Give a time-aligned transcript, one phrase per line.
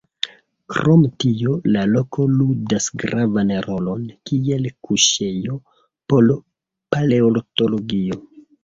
[0.75, 5.63] Krom tio, la loko ludas gravan rolon kiel kuŝejo
[6.11, 6.35] por
[6.95, 8.25] paleontologio.